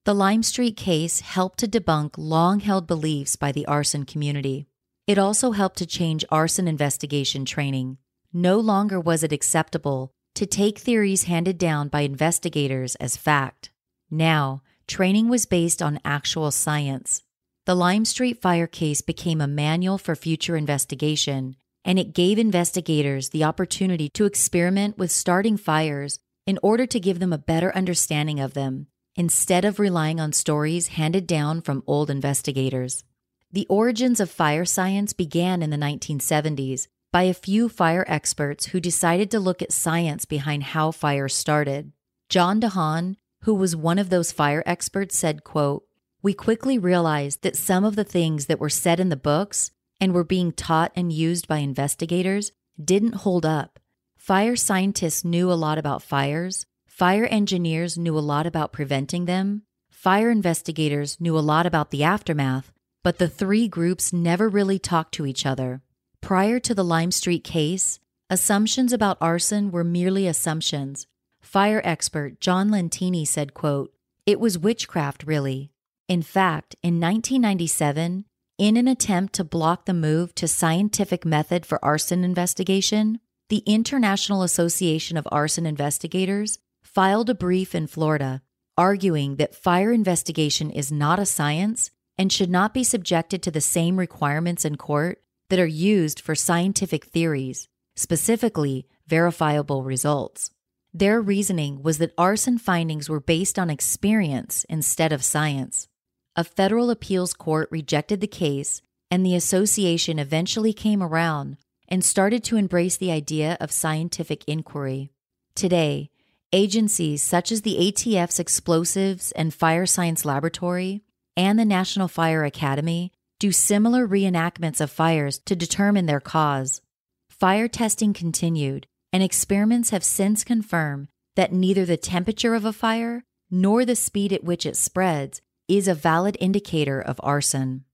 [0.07, 4.65] The Lime Street case helped to debunk long held beliefs by the arson community.
[5.05, 7.97] It also helped to change arson investigation training.
[8.31, 13.71] No longer was it acceptable to take theories handed down by investigators as fact.
[14.09, 17.23] Now, training was based on actual science.
[17.65, 23.31] The Lime Street fire case became a manual for future investigation, and it gave investigators
[23.31, 28.39] the opportunity to experiment with starting fires in order to give them a better understanding
[28.39, 28.87] of them,
[29.17, 33.03] instead of relying on stories handed down from old investigators.
[33.51, 38.79] The origins of fire science began in the 1970s by a few fire experts who
[38.79, 41.91] decided to look at science behind how fires started.
[42.29, 45.83] John DeHaan, who was one of those fire experts, said, quote,
[46.21, 50.13] We quickly realized that some of the things that were said in the books and
[50.13, 52.51] were being taught and used by investigators
[52.83, 53.79] didn't hold up.
[54.17, 56.65] Fire scientists knew a lot about fires,
[56.97, 62.03] fire engineers knew a lot about preventing them, fire investigators knew a lot about the
[62.03, 62.73] aftermath,
[63.03, 65.83] but the three groups never really talked to each other.
[66.21, 67.99] Prior to the Lime Street case,
[68.31, 71.05] assumptions about arson were merely assumptions.
[71.39, 73.93] Fire expert John Lentini said, quote,
[74.25, 75.69] It was witchcraft, really.
[76.07, 78.25] In fact, in 1997,
[78.57, 83.19] in an attempt to block the move to scientific method for arson investigation,
[83.49, 86.57] the International Association of Arson Investigators
[86.97, 88.41] filed a brief in Florida
[88.75, 93.61] arguing that fire investigation is not a science and should not be subjected to the
[93.61, 95.21] same requirements in court
[95.51, 100.49] that are used for scientific theories, specifically verifiable results.
[100.91, 105.87] Their reasoning was that arson findings were based on experience instead of science.
[106.35, 108.81] A federal appeals court rejected the case,
[109.11, 115.11] and the association eventually came around and started to embrace the idea of scientific inquiry.
[115.53, 116.09] Today,
[116.57, 121.03] agencies such as the ATF's Explosives and Fire Science Laboratory
[121.35, 126.81] and the National Fire Academy do similar reenactments of fires to determine their cause.
[127.29, 133.23] Fire testing continued, and experiments have since confirmed that neither the temperature of a fire
[133.51, 137.85] nor the speed at which it spreads is a valid indicator of arson.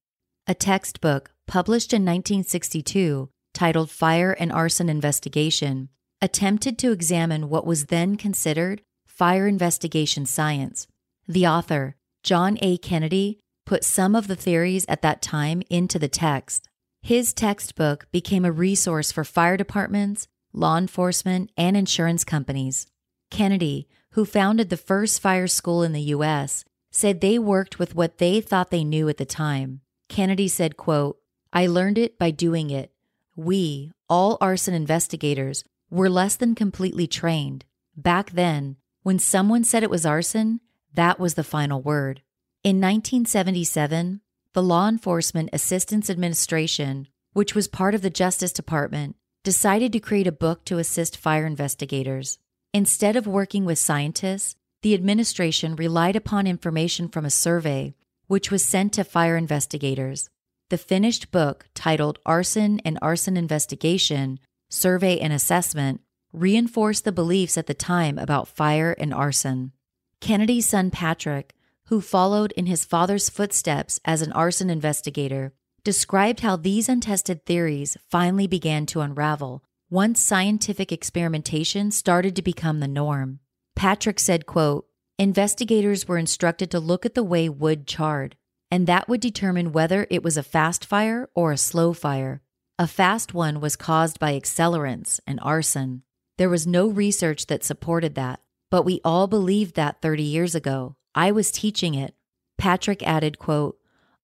[0.47, 5.89] A textbook published in 1962 titled Fire and Arson Investigation
[6.23, 10.87] attempted to examine what was then considered fire investigation science.
[11.27, 12.77] The author, John A.
[12.77, 16.69] Kennedy put some of the theories at that time into the text.
[17.01, 22.87] His textbook became a resource for fire departments, law enforcement, and insurance companies.
[23.29, 28.19] Kennedy, who founded the first fire school in the U.S., said they worked with what
[28.19, 29.81] they thought they knew at the time.
[30.07, 31.17] Kennedy said, quote,
[31.51, 32.93] I learned it by doing it.
[33.35, 37.65] We, all arson investigators, were less than completely trained.
[37.95, 40.59] Back then, when someone said it was arson,
[40.93, 42.21] that was the final word.
[42.63, 44.21] In 1977,
[44.53, 50.27] the Law Enforcement Assistance Administration, which was part of the Justice Department, decided to create
[50.27, 52.39] a book to assist fire investigators.
[52.73, 57.93] Instead of working with scientists, the administration relied upon information from a survey,
[58.27, 60.29] which was sent to fire investigators.
[60.69, 64.39] The finished book, titled Arson and Arson Investigation
[64.73, 66.01] Survey and Assessment,
[66.31, 69.71] reinforced the beliefs at the time about fire and arson.
[70.19, 71.53] Kennedy's son Patrick
[71.93, 75.53] who followed in his father's footsteps as an arson investigator,
[75.83, 82.79] described how these untested theories finally began to unravel once scientific experimentation started to become
[82.79, 83.39] the norm.
[83.75, 84.87] Patrick said, quote,
[85.19, 88.35] Investigators were instructed to look at the way wood charred,
[88.71, 92.41] and that would determine whether it was a fast fire or a slow fire.
[92.79, 96.01] A fast one was caused by accelerants and arson.
[96.39, 98.39] There was no research that supported that,
[98.71, 100.95] but we all believed that 30 years ago.
[101.13, 102.15] I was teaching it.
[102.57, 103.77] Patrick added, quote,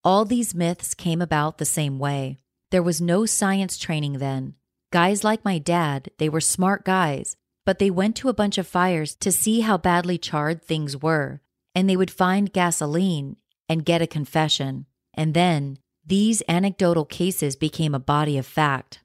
[0.04, 2.40] All these myths came about the same way.
[2.72, 4.56] There was no science training then.
[4.92, 7.38] Guys like my dad, they were smart guys,
[7.68, 11.40] but they went to a bunch of fires to see how badly charred things were,
[11.76, 13.38] and they would find gasoline
[13.70, 14.88] and get a confession.
[15.14, 19.02] And then these anecdotal cases became a body of fact.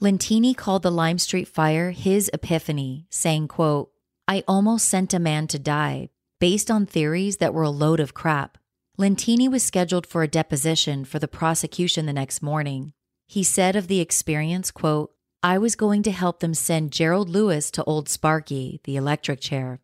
[0.00, 3.90] Lentini called the Lime Street fire his epiphany, saying, quote,
[4.26, 6.08] I almost sent a man to die
[6.40, 8.58] based on theories that were a load of crap.
[8.98, 12.92] Lentini was scheduled for a deposition for the prosecution the next morning.
[13.28, 15.12] He said of the experience, quote,
[15.42, 19.80] I was going to help them send Gerald Lewis to Old Sparky, the electric chair.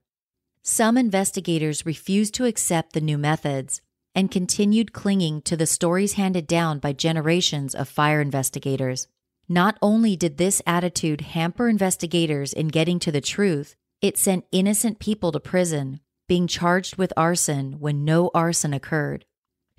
[0.62, 3.80] Some investigators refused to accept the new methods
[4.18, 9.06] and continued clinging to the stories handed down by generations of fire investigators.
[9.48, 14.98] Not only did this attitude hamper investigators in getting to the truth, it sent innocent
[14.98, 19.24] people to prison being charged with arson when no arson occurred.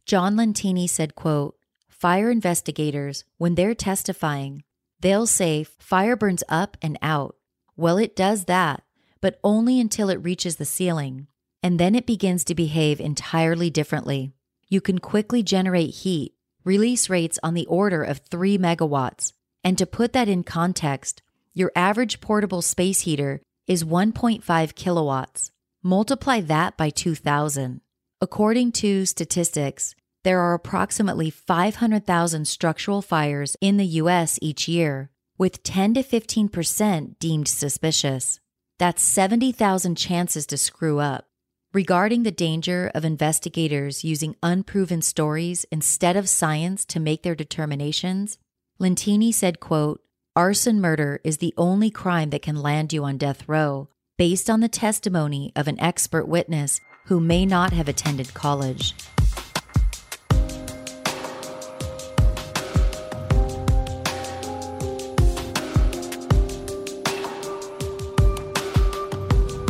[0.05, 1.57] John Lentini said, quote,
[1.89, 4.63] fire investigators, when they're testifying,
[5.01, 7.35] they'll say fire burns up and out.
[7.75, 8.83] Well, it does that,
[9.19, 11.27] but only until it reaches the ceiling,
[11.61, 14.31] and then it begins to behave entirely differently.
[14.67, 16.33] You can quickly generate heat,
[16.63, 19.33] release rates on the order of 3 megawatts.
[19.63, 21.21] And to put that in context,
[21.53, 25.51] your average portable space heater is 1.5 kilowatts.
[25.83, 27.81] Multiply that by 2,000.
[28.21, 35.63] According to statistics, there are approximately 500,000 structural fires in the US each year, with
[35.63, 38.41] 10 to 15% deemed suspicious.
[38.77, 41.28] That's 70,000 chances to screw up.
[41.71, 48.39] Regarding the danger of investigators using unproven stories instead of science to make their determinations,
[48.81, 50.01] Lentini said, quote,
[50.35, 54.61] Arson murder is the only crime that can land you on death row, based on
[54.61, 58.95] the testimony of an expert witness who may not have attended college.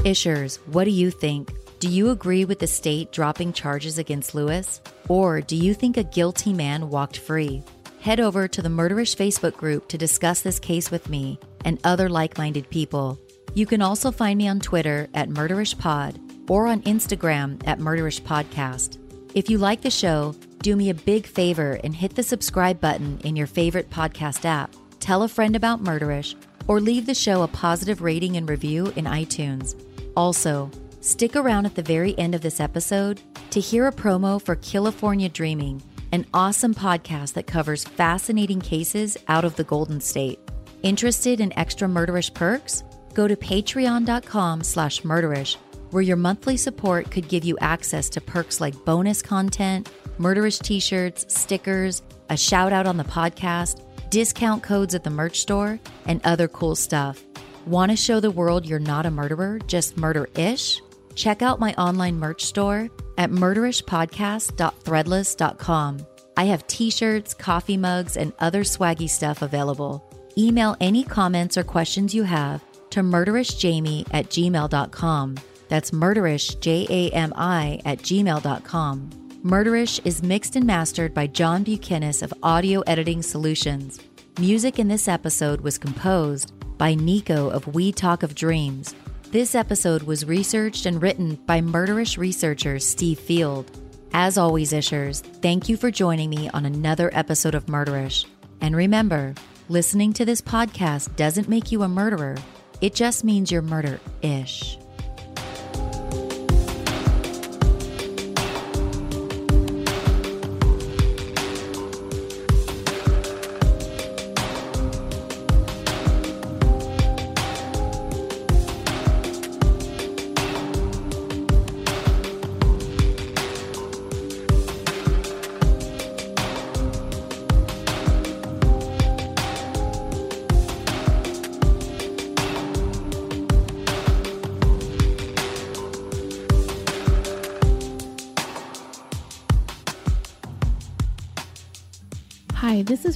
[0.06, 1.59] Ishers, what do you think?
[1.80, 4.82] Do you agree with the state dropping charges against Lewis?
[5.08, 7.64] Or do you think a guilty man walked free?
[8.02, 12.10] Head over to the Murderish Facebook group to discuss this case with me and other
[12.10, 13.18] like minded people.
[13.54, 18.98] You can also find me on Twitter at MurderishPod or on Instagram at Murderish Podcast.
[19.34, 23.22] If you like the show, do me a big favor and hit the subscribe button
[23.24, 24.76] in your favorite podcast app.
[25.00, 26.36] Tell a friend about Murderish
[26.68, 29.82] or leave the show a positive rating and review in iTunes.
[30.18, 30.70] Also,
[31.02, 33.22] stick around at the very end of this episode
[33.52, 35.82] to hear a promo for California Dreaming,
[36.12, 40.40] an awesome podcast that covers fascinating cases out of the Golden State.
[40.84, 42.84] Interested in extra murderish perks?
[43.14, 45.56] Go to patreon.com slash murderish,
[45.92, 51.26] where your monthly support could give you access to perks like bonus content, murderish t-shirts,
[51.34, 56.48] stickers, a shout out on the podcast, discount codes at the merch store, and other
[56.48, 57.24] cool stuff.
[57.66, 60.82] Want to show the world you're not a murderer, just murder ish?
[61.20, 66.08] Check out my online merch store at murderishpodcast.threadless.com.
[66.38, 70.02] I have t shirts, coffee mugs, and other swaggy stuff available.
[70.38, 75.36] Email any comments or questions you have to murderishjami at gmail.com.
[75.68, 79.10] That's murderish, J A M I, at gmail.com.
[79.44, 84.00] Murderish is mixed and mastered by John Bukenas of Audio Editing Solutions.
[84.40, 88.96] Music in this episode was composed by Nico of We Talk of Dreams.
[89.32, 93.70] This episode was researched and written by murderish researcher Steve Field.
[94.12, 98.26] As always, Ishers, thank you for joining me on another episode of Murderish.
[98.60, 99.36] And remember,
[99.68, 102.38] listening to this podcast doesn't make you a murderer,
[102.82, 104.80] it just means you're murder ish.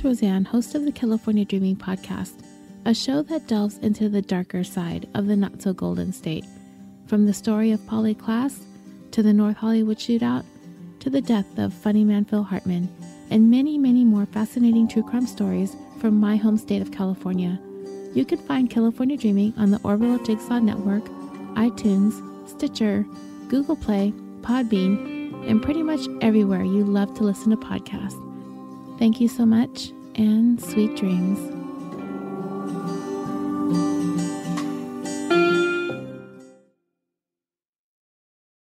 [0.04, 2.44] Roseanne, host of the California Dreaming Podcast,
[2.86, 6.46] a show that delves into the darker side of the not so golden state.
[7.08, 8.60] From the story of Polly Klaas
[9.12, 10.44] to the North Hollywood shootout,
[11.00, 12.90] to the death of funny man Phil Hartman,
[13.30, 17.60] and many, many more fascinating true crime stories from my home state of California.
[18.14, 21.06] You can find California Dreaming on the Orville Jigsaw Network,
[21.56, 22.14] iTunes,
[22.50, 23.06] Stitcher,
[23.48, 28.33] Google Play, Podbean, and pretty much everywhere you love to listen to podcasts.
[28.98, 31.63] Thank you so much and sweet dreams.